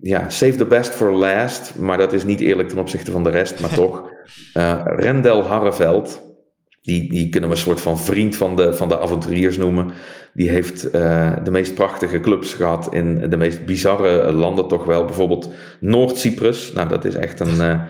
[0.00, 1.74] ja, save the best for last.
[1.78, 3.60] Maar dat is niet eerlijk ten opzichte van de rest.
[3.60, 4.10] Maar toch,
[4.56, 6.22] uh, Rendel Harreveld.
[6.82, 9.92] Die, die kunnen we een soort van vriend van de, van de avonturiers noemen.
[10.34, 15.04] Die heeft uh, de meest prachtige clubs gehad in de meest bizarre landen toch wel.
[15.04, 15.48] Bijvoorbeeld
[15.80, 16.72] Noord-Cyprus.
[16.72, 17.82] Nou, dat is echt een, uh,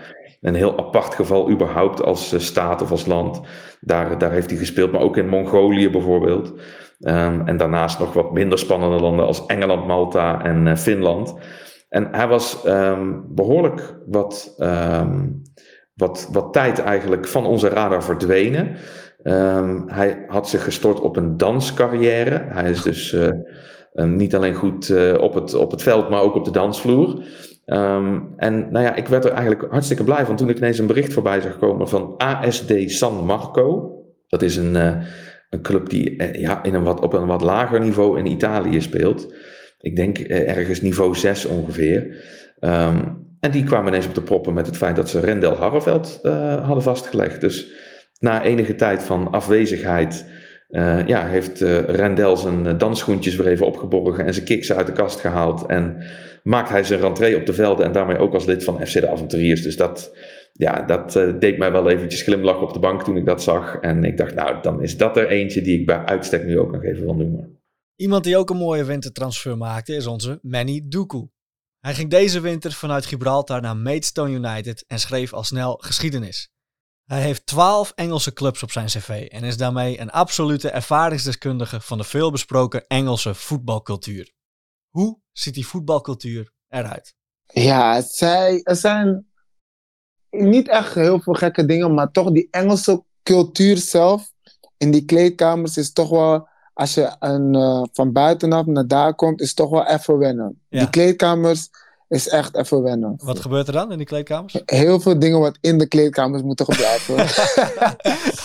[0.47, 3.41] een heel apart geval überhaupt als staat of als land.
[3.81, 4.91] Daar, daar heeft hij gespeeld.
[4.91, 6.53] Maar ook in Mongolië bijvoorbeeld.
[6.99, 11.35] Um, en daarnaast nog wat minder spannende landen als Engeland, Malta en uh, Finland.
[11.89, 15.41] En hij was um, behoorlijk wat, um,
[15.93, 18.75] wat, wat tijd eigenlijk van onze radar verdwenen.
[19.87, 22.45] hij had zich gestort op een danscarrière.
[22.47, 23.29] Hij is dus uh,
[23.93, 27.23] niet alleen goed op, het, op het veld, maar ook op de dansvloer.
[27.65, 30.87] Ehm, en nou ja, ik werd er eigenlijk hartstikke blij van toen ik ineens een
[30.87, 33.91] bericht voorbij zag komen van ASD San Marco.
[34.27, 34.95] Dat is een, uh,
[35.49, 38.81] een club die uh, ja, in een wat, op een wat lager niveau in Italië
[38.81, 39.33] speelt.
[39.79, 42.23] Ik denk uh, ergens niveau 6 ongeveer.
[42.59, 46.19] Um, en die kwamen ineens op de proppen met het feit dat ze Rendel Harreveld
[46.63, 47.41] hadden vastgelegd.
[47.41, 47.71] Dus
[48.19, 50.25] na enige tijd van afwezigheid
[50.69, 54.93] uh, ja, heeft uh, Rendel zijn dansschoentjes weer even opgeborgen en zijn kiksen uit de
[54.93, 55.65] kast gehaald.
[55.65, 56.03] En
[56.43, 59.09] maakt hij zijn rentree op de velden en daarmee ook als lid van FC de
[59.09, 59.61] Avonturiers.
[59.61, 60.15] Dus dat,
[60.53, 63.75] ja, dat deed mij wel eventjes glimlachen op de bank toen ik dat zag.
[63.75, 66.71] En ik dacht, nou, dan is dat er eentje die ik bij uitstek nu ook
[66.71, 67.59] nog even wil noemen.
[67.95, 71.27] Iemand die ook een mooie wintertransfer maakte is onze Manny Duku.
[71.79, 76.49] Hij ging deze winter vanuit Gibraltar naar Maidstone United en schreef al snel geschiedenis.
[77.05, 81.97] Hij heeft 12 Engelse clubs op zijn cv en is daarmee een absolute ervaringsdeskundige van
[81.97, 84.31] de veelbesproken Engelse voetbalcultuur.
[84.89, 87.15] Hoe ziet die voetbalcultuur eruit?
[87.45, 89.27] Ja, zij, er zijn
[90.29, 94.33] niet echt heel veel gekke dingen, maar toch die Engelse cultuur zelf
[94.77, 99.41] in die kleedkamers is toch wel, als je een, uh, van buitenaf naar daar komt,
[99.41, 100.61] is toch wel even wennen.
[100.69, 100.79] Ja.
[100.79, 101.69] Die kleedkamers
[102.07, 103.13] is echt even wennen.
[103.23, 104.61] Wat gebeurt er dan in die kleedkamers?
[104.65, 107.27] Heel veel dingen wat in de kleedkamers moeten gebeuren.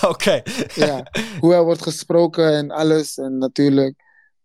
[0.02, 0.06] Oké.
[0.08, 0.42] okay.
[0.74, 1.06] ja,
[1.40, 3.18] hoe er wordt gesproken en alles.
[3.18, 3.94] En natuurlijk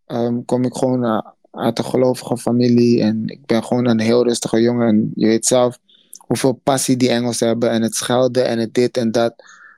[0.07, 3.01] um, kom ik gewoon uh, uit een gelovige familie.
[3.01, 4.87] En ik ben gewoon een heel rustige jongen.
[4.87, 5.77] En je weet zelf
[6.17, 7.69] hoeveel passie die Engelsen hebben.
[7.69, 9.33] En het schelden en het dit en dat.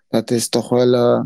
[0.09, 1.21] Dat is toch wel uh,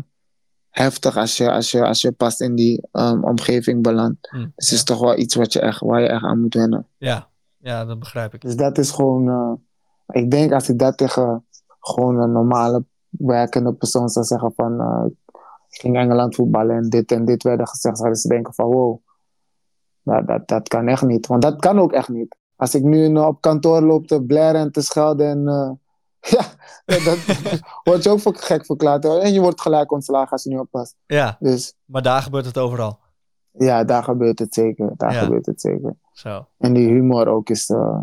[0.68, 4.32] heftig als je, als, je, als je pas in die um, omgeving belandt.
[4.32, 6.54] Mm, dus het is toch wel iets wat je echt, waar je echt aan moet
[6.54, 6.86] wennen.
[6.98, 7.28] Ja,
[7.62, 8.40] ja, dat begrijp ik.
[8.40, 9.52] Dus dat is gewoon, uh,
[10.06, 11.46] ik denk als ik dat tegen
[11.80, 15.04] gewoon een normale werkende persoon zou zeggen van uh,
[15.68, 18.98] ik ging Engeland voetballen en dit en dit werden gezegd, zouden ze denken van wow,
[20.02, 21.26] dat, dat, dat kan echt niet.
[21.26, 22.36] Want dat kan ook echt niet.
[22.56, 25.70] Als ik nu op kantoor loop te blaren en te schelden en uh,
[26.38, 26.44] ja,
[27.04, 27.18] dat,
[27.84, 29.04] word je ook voor gek verklaard.
[29.04, 30.96] En je wordt gelijk ontslagen als je niet oppast.
[31.06, 32.98] Ja, dus, maar daar gebeurt het overal.
[33.52, 34.92] Ja, daar gebeurt het zeker.
[34.96, 35.22] Daar Ja.
[35.22, 35.94] gebeurt het zeker.
[36.12, 36.48] Zo.
[36.58, 38.02] En die humor ook is, uh,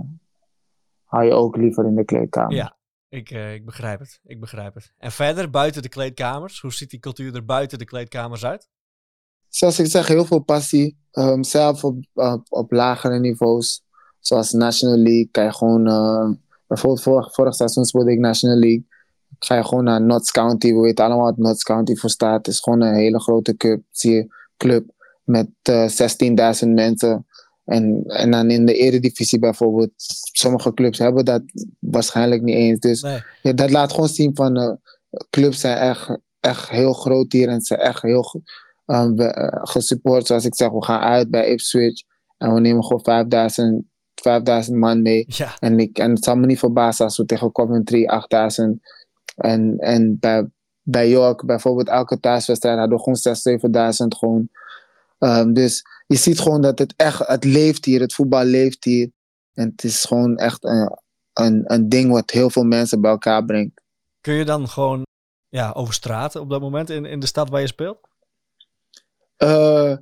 [1.03, 2.55] hou je ook liever in de kleedkamer.
[2.55, 2.77] Ja,
[3.09, 4.19] ik, eh, ik begrijp het.
[4.23, 4.93] Ik begrijp het.
[4.97, 8.69] En verder, buiten de kleedkamers, hoe ziet die cultuur er buiten de kleedkamers uit?
[9.47, 10.97] Zoals ik zeg, heel veel passie.
[11.11, 13.83] Um, zelf op, op, op lagere niveaus,
[14.19, 15.87] zoals National League, kan je gewoon...
[15.87, 16.29] Uh,
[16.67, 18.87] bijvoorbeeld vorig, vorig seizoen speelde ik National League.
[19.39, 20.73] Ga je gewoon naar Notts County.
[20.73, 22.37] We weten allemaal wat Notts County voor staat.
[22.37, 24.91] Het is gewoon een hele grote club, zie je, club
[25.29, 25.89] met uh,
[26.63, 27.25] 16.000 mensen.
[27.65, 29.91] En, en dan in de eredivisie bijvoorbeeld.
[30.31, 31.41] Sommige clubs hebben dat
[31.79, 32.79] waarschijnlijk niet eens.
[32.79, 33.21] Dus Nee.
[33.41, 34.73] ja, dat laat gewoon zien van uh,
[35.29, 38.41] clubs zijn echt, echt heel groot hier en zijn echt heel
[38.85, 40.27] um, uh, gesupport.
[40.27, 42.03] Zoals ik zeg, we gaan uit bij Ipswich
[42.37, 43.83] en we nemen gewoon 5000,
[44.15, 45.25] 5000 man mee.
[45.27, 48.79] Ja, En, ik, en het zal me niet verbazen als we tegen Coventry 8000
[49.35, 50.47] en, en bij,
[50.81, 54.49] bij York bijvoorbeeld elke thuiswedstrijd hadden we gewoon 6, 7000 gewoon.
[55.19, 59.11] Um, dus je ziet gewoon dat het echt, het leeft hier, het voetbal leeft hier.
[59.53, 60.99] En het is gewoon echt een,
[61.33, 63.81] een, een ding wat heel veel mensen bij elkaar brengt.
[64.21, 65.05] kun je dan gewoon
[65.49, 67.99] ja, over straat op dat moment in, in de stad waar je speelt?
[69.37, 69.95] Uh,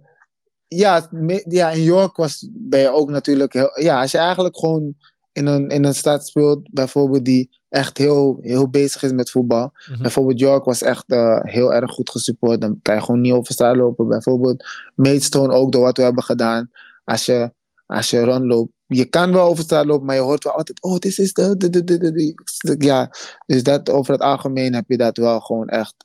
[0.67, 4.57] ja, me, ja, in York was, ben je ook natuurlijk heel, ja, als je eigenlijk
[4.57, 4.95] gewoon
[5.31, 9.71] in een, in een stad speelt, bijvoorbeeld die echt heel, heel bezig is met voetbal.
[9.89, 10.01] Mhm.
[10.01, 12.61] Bijvoorbeeld York was echt uh, heel erg goed gesupport.
[12.61, 14.07] Dan kan je gewoon niet over straat lopen.
[14.07, 16.71] Bijvoorbeeld Maidstone ook door wat we hebben gedaan.
[17.03, 17.53] Als je,
[17.85, 18.71] als je rondloopt.
[18.87, 20.81] Je kan wel over straat lopen, maar je hoort wel altijd...
[20.83, 21.57] Oh, dit is de...
[21.57, 22.35] de, de, de.
[22.77, 23.11] Ja,
[23.45, 25.95] dus dat, over het algemeen heb je dat wel gewoon echt...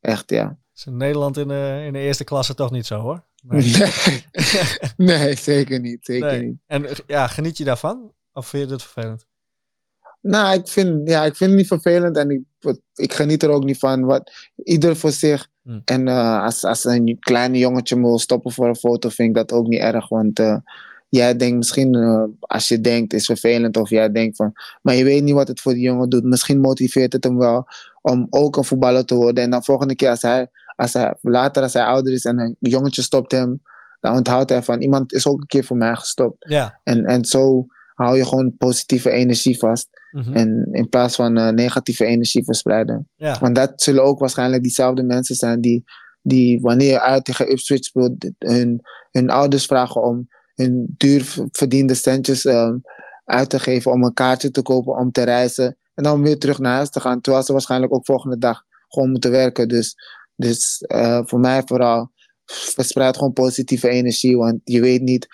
[0.00, 0.44] Echt, ja.
[0.44, 3.26] Dat is in Nederland in de, in de eerste klasse toch niet zo hoor.
[3.42, 3.72] Nee.
[4.96, 6.04] Nee, nee zeker niet.
[6.04, 6.42] Zeker Nee.
[6.42, 6.58] niet.
[6.66, 8.12] En eh, ja, geniet je daarvan?
[8.32, 9.26] Of vind je dit vervelend?
[10.28, 12.42] Nou, ik vind, ja, ik vind het niet vervelend en ik,
[12.94, 14.04] ik geniet er ook niet van.
[14.04, 14.32] Wat,
[14.64, 15.48] ieder voor zich.
[15.62, 15.78] Hm.
[15.84, 19.34] En uh, als, als een kleine jongetje me wil stoppen voor een foto, vind ik
[19.34, 20.08] dat ook niet erg.
[20.08, 20.56] Want uh,
[21.08, 23.76] jij denkt misschien, uh, als je denkt, is vervelend.
[23.76, 26.24] Of jij denkt van, maar je weet niet wat het voor die jongen doet.
[26.24, 27.66] Misschien motiveert het hem wel
[28.02, 29.44] om ook een voetballer te worden.
[29.44, 32.56] En dan volgende keer, als hij, als hij later als hij ouder is en een
[32.58, 33.62] jongetje stopt hem,
[34.00, 36.48] dan onthoudt hij van, iemand is ook een keer voor mij gestopt.
[36.48, 36.80] Ja.
[36.84, 37.66] En, en zo
[37.98, 39.88] hou je gewoon positieve energie vast.
[40.10, 40.32] Mhm.
[40.32, 43.08] En in plaats van uh, negatieve energie verspreiden.
[43.16, 43.38] ja.
[43.40, 45.84] Want dat zullen ook waarschijnlijk diezelfde mensen zijn die,
[46.22, 48.80] die wanneer je uit tegen Ipswich speelt, hun,
[49.10, 52.80] hun ouders vragen om hun duur verdiende centjes um,
[53.24, 55.76] uit te geven om een kaartje te kopen om te reizen.
[55.94, 57.20] En dan weer terug naar huis te gaan.
[57.20, 59.68] Terwijl ze waarschijnlijk ook volgende dag gewoon moeten werken.
[59.68, 59.94] Dus,
[60.36, 62.10] dus uh, voor mij vooral
[62.44, 64.36] verspreid gewoon positieve energie.
[64.36, 65.26] Want je weet niet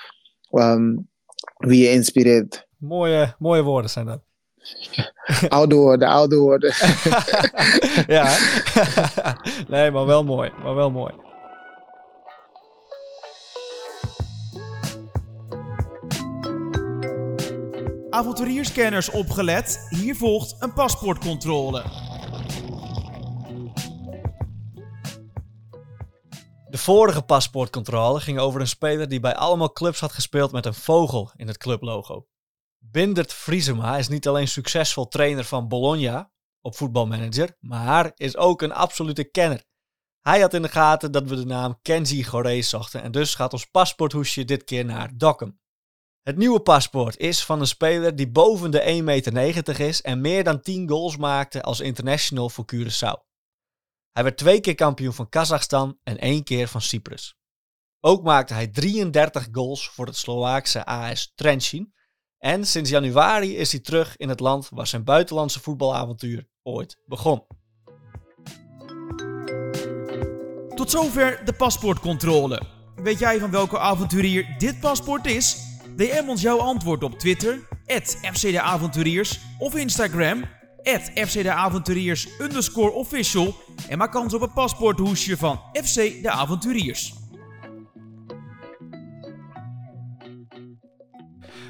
[0.50, 1.08] um,
[1.56, 2.66] wie je inspireert.
[2.78, 4.20] mooie, mooie woorden zijn dat.
[5.48, 6.72] oude woorden, oude woorden.
[8.16, 8.36] ja.
[9.68, 10.50] nee, maar wel mooi.
[10.62, 11.12] Maar wel mooi.
[18.10, 19.86] Avonturierscanners opgelet.
[19.88, 21.82] Hier volgt een paspoortcontrole.
[26.74, 30.74] De vorige paspoortcontrole ging over een speler die bij allemaal clubs had gespeeld met een
[30.74, 32.26] vogel in het clublogo.
[32.78, 38.72] Bindert Vriesema is niet alleen succesvol trainer van Bologna op voetbalmanager, maar is ook een
[38.72, 39.64] absolute kenner.
[40.20, 43.52] Hij had in de gaten dat we de naam Kenzie Goree zochten en dus gaat
[43.52, 45.60] ons paspoorthoesje dit keer naar Dokkum.
[46.22, 50.44] Het nieuwe paspoort is van een speler die boven de 1,90 meter is en meer
[50.44, 53.33] dan 10 goals maakte als international voor Curaçao.
[54.14, 57.36] Hij werd twee keer kampioen van Kazachstan en één keer van Cyprus.
[58.00, 61.94] Ook maakte hij 33 goals voor het Slovaakse AS Trencin.
[62.38, 67.46] En sinds januari is hij terug in het land waar zijn buitenlandse voetbalavontuur ooit begon.
[70.74, 72.62] Tot zover de paspoortcontrole.
[72.94, 75.56] Weet jij van welke avonturier dit paspoort is?
[75.96, 80.44] DM ons jouw antwoord op Twitter, @fcdeavonturiers of Instagram,
[81.14, 82.28] @fcdeavonturiers
[82.76, 83.54] official
[83.88, 87.14] en maak kans op een paspoorthoesje van FC De Avonturiers.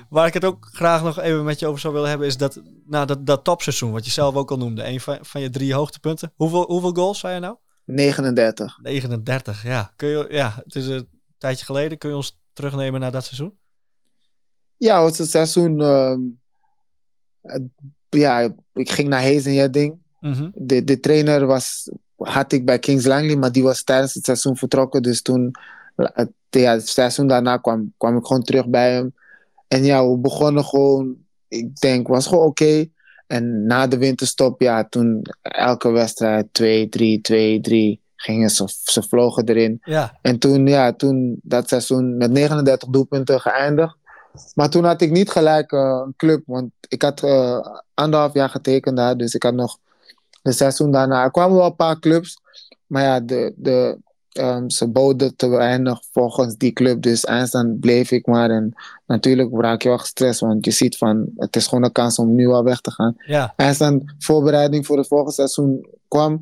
[0.08, 2.62] Waar ik het ook graag nog even met je over zou willen hebben, is dat,
[2.86, 4.84] nou, dat, dat topseizoen, wat je zelf ook al noemde.
[4.84, 6.32] Een van, van je drie hoogtepunten.
[6.36, 7.56] Hoeveel, hoeveel goals zei je nou?
[7.84, 8.78] 39.
[8.82, 9.92] 39, ja.
[9.96, 10.62] Kun je, ja.
[10.64, 11.98] Het is een tijdje geleden.
[11.98, 13.58] Kun je ons terugnemen naar dat seizoen?
[14.76, 15.80] Ja, het seizoen.
[15.80, 16.16] Uh,
[18.16, 23.36] ja, ik ging naar Hezen Mm de, de trainer was, had ik bij Kings Langley,
[23.36, 25.02] maar die was tijdens het seizoen vertrokken.
[25.02, 25.50] Dus toen,
[25.96, 29.14] het, ja, het seizoen daarna kwam, kwam ik gewoon terug bij hem.
[29.68, 31.16] En ja, we begonnen gewoon,
[31.48, 32.86] ik denk, was gewoon oké.
[33.26, 39.02] En na de winterstop, ja, toen elke wedstrijd 2, 3, 2, 3 gingen ze, ze
[39.02, 39.80] vlogen erin.
[39.84, 40.18] Ja.
[40.22, 43.96] En toen, ja, toen dat seizoen met 39 doelpunten geëindigd.
[44.54, 48.48] Maar toen had ik niet gelijk uh, een club, want ik had uh, anderhalf jaar
[48.48, 49.78] getekend daar, dus ik had nog
[50.42, 51.24] de seizoen daarna.
[51.24, 52.38] Er kwamen wel een paar clubs,
[52.86, 53.98] maar ja, de, de,
[54.40, 58.50] um, ze boden te weinig volgens die club, dus eindstand bleef ik maar.
[58.50, 58.74] En
[59.06, 62.34] natuurlijk raak je wel gestrest, want je ziet van, het is gewoon een kans om
[62.34, 63.14] nu al weg te gaan.
[63.26, 63.52] Ja.
[63.56, 66.36] Eindstand voorbereiding voor het volgende seizoen kwam.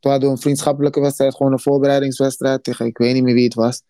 [0.00, 3.44] Toen hadden we een vriendschappelijke wedstrijd, gewoon een voorbereidingswedstrijd tegen ik weet niet meer wie
[3.44, 3.82] het was.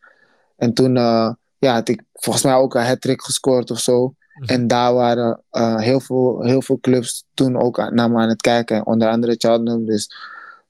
[0.57, 1.33] En toen uh,
[1.65, 4.15] ja, had ik volgens mij ook een hat-trick gescoord of zo.
[4.35, 4.53] Mhm.
[4.53, 8.29] En daar waren uh, heel, veel, heel veel clubs toen ook aan, naar me aan
[8.29, 8.87] het kijken.
[8.87, 9.87] Onder andere Cheltenham.
[9.87, 10.11] Dus,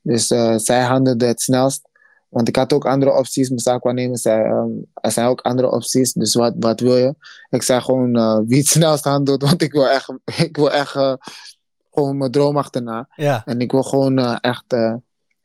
[0.01, 1.89] dus uh, zij handelden het snelst.
[2.29, 3.49] Want ik had ook andere opties.
[3.49, 6.13] Mijn zaakwaarnemer zei, um, er zijn ook andere opties.
[6.13, 7.15] Dus wat, wat wil je?
[7.51, 9.43] Ik zei gewoon uh, wie het snelst handelt.
[9.43, 10.13] Want ik wil echt,
[10.49, 10.91] ik wil echt
[11.93, 13.09] gewoon mijn droom achterna.
[13.15, 13.43] Ja.
[13.45, 14.65] En ik wil gewoon echt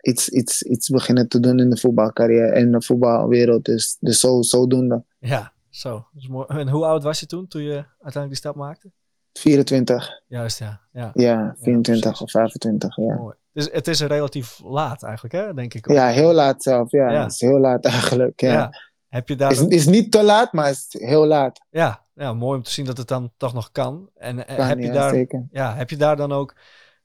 [0.02, 2.56] iets, iets, iets beginnen te doen in de voetbalcarrière.
[2.60, 3.66] In de voetbalwereld.
[3.66, 5.04] Dus, dus zo, zodoende.
[5.20, 5.92] Ja, zo.
[5.94, 6.46] Dat is mooi.
[6.48, 8.92] En hoe oud was je toen, toen je uiteindelijk die stap maakte?
[9.34, 10.22] 24.
[10.28, 10.82] Juist, ja.
[10.92, 13.16] Ja, ja 24 ja, of 25, ja.
[13.16, 13.36] Mooi.
[13.54, 15.54] Dus het is relatief laat eigenlijk, hè?
[15.54, 15.90] denk ik.
[15.90, 15.96] Ook.
[15.96, 16.92] Ja, heel laat zelf.
[16.92, 17.22] Ja, Ja.
[17.24, 18.42] het is heel laat eigenlijk.
[18.42, 18.52] Ja.
[18.52, 18.72] Ja.
[19.08, 19.52] Heb je daar...
[19.52, 21.60] Is, is niet te laat, maar is heel laat.
[21.70, 24.10] Ja, ja, mooi om te zien dat het dan toch nog kan.
[24.16, 25.48] En eh, Kan, heb, je daar, zeker.
[25.52, 26.56] ja, heb je daar dan ook,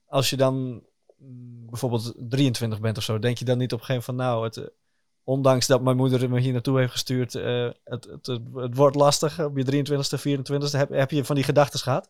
[0.05, 0.83] als je dan
[1.69, 4.45] bijvoorbeeld 23 bent of zo, denk je dan niet op een gegeven moment van nou,
[4.45, 4.77] het, eh,
[5.23, 9.39] ondanks dat mijn moeder me hier naartoe heeft gestuurd, eh, het, het, het, wordt lastig
[9.39, 10.77] op je 23ste, 24ste.
[10.77, 12.09] Heb, heb je van die gedachten gehad?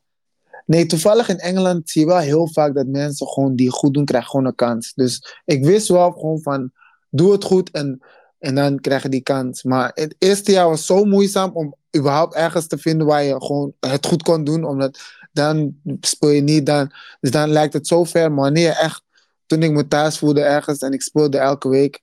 [0.65, 4.06] Nee, toevallig in Engeland zie je wel heel vaak dat mensen gewoon die goed doen,
[4.06, 4.93] krijgen gewoon een kans.
[4.93, 6.71] Dus ik wist wel gewoon van,
[7.10, 8.01] doe het goed en,
[8.39, 9.63] en dan krijg je die kans.
[9.63, 13.73] Maar het eerste jaar was zo moeizaam om überhaupt ergens te vinden waar je gewoon
[13.80, 14.63] het goed kon doen.
[14.63, 14.99] Omdat
[15.32, 18.32] dan speel je niet, dan, dus dan lijkt het zo ver.
[18.32, 19.04] Maar wanneer echt,
[19.45, 22.01] toen ik me thuis voelde ergens en ik speelde elke week,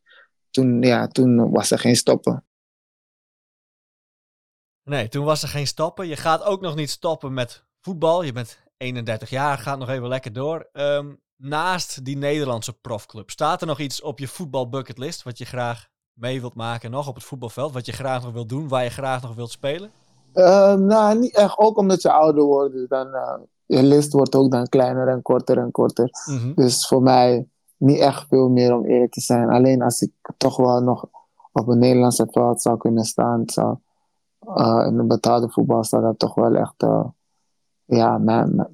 [0.51, 2.45] toen, ja, toen was er geen stoppen.
[4.85, 6.09] Nee, toen was er geen stoppen.
[6.09, 8.23] Je gaat ook nog niet stoppen met voetbal.
[8.23, 10.69] Je bent 31 jaar, gaat nog even lekker door.
[10.73, 15.89] Um, naast die Nederlandse profclub, staat er nog iets op je voetbalbucketlist wat je graag
[16.13, 17.73] mee wilt maken nog op het voetbalveld?
[17.73, 19.91] Wat je graag nog wilt doen, waar je graag nog wilt spelen?
[20.35, 21.59] Uh, nou, niet echt.
[21.59, 22.73] Ook omdat je ouder wordt.
[22.75, 23.35] Dus dan, uh,
[23.77, 26.09] je list wordt ook dan kleiner en korter en korter.
[26.25, 26.55] Mm -hmm.
[26.55, 29.49] Dus voor mij niet echt veel meer om eerlijk te zijn.
[29.51, 31.05] Alleen als ik toch wel nog
[31.53, 33.43] op een Nederlandse veld zou kunnen staan.
[33.47, 33.77] Zou,
[34.57, 36.85] uh, in een betaalde voetbal zou dat toch wel echt
[37.85, 38.69] ja, mijn,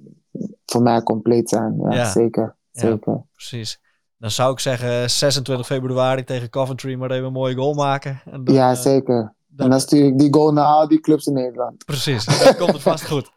[0.67, 1.77] voor mij compleet zijn.
[1.81, 2.05] Ja, Ja.
[2.05, 2.57] zeker.
[2.71, 2.81] Ja.
[2.81, 3.25] zeker.
[3.35, 3.81] Precies.
[4.17, 8.21] Dan zou ik zeggen 26 februari tegen Coventry maar even een mooie goal maken.
[8.25, 9.35] En dan, Ja, eh, zeker.
[9.59, 11.85] En dan stuur ik die goal naar al die clubs in Nederland.
[11.85, 13.31] Precies, dat komt het vast goed.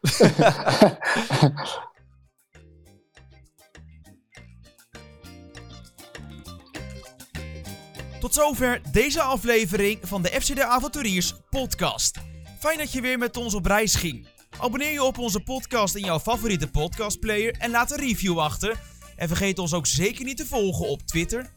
[8.20, 12.18] Tot zover deze aflevering van de FC de Avonturiers podcast.
[12.58, 14.26] Fijn dat je weer met ons op reis ging.
[14.58, 18.80] Abonneer je op onze podcast in jouw favoriete podcastplayer en laat een review achter.
[19.16, 21.50] En vergeet ons ook zeker niet te volgen op Twitter,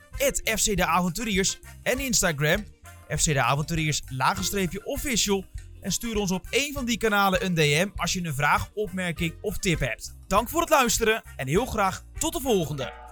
[0.58, 2.64] FC de Avonturiers en Instagram,
[3.08, 4.02] FC de Avonturiers
[4.84, 5.46] official.
[5.82, 9.34] En stuur ons op één van die kanalen een DM als je een vraag, opmerking
[9.42, 10.16] of tip hebt.
[10.28, 13.05] Dank voor het luisteren en heel graag tot de volgende.